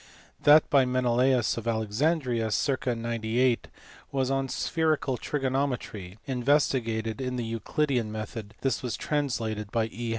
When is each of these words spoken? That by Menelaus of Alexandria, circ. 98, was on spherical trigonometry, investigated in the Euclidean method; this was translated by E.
That 0.45 0.67
by 0.71 0.83
Menelaus 0.83 1.57
of 1.59 1.67
Alexandria, 1.67 2.49
circ. 2.49 2.87
98, 2.87 3.67
was 4.11 4.31
on 4.31 4.49
spherical 4.49 5.15
trigonometry, 5.15 6.17
investigated 6.25 7.21
in 7.21 7.35
the 7.35 7.45
Euclidean 7.45 8.11
method; 8.11 8.55
this 8.61 8.81
was 8.81 8.97
translated 8.97 9.71
by 9.71 9.85
E. 9.91 10.09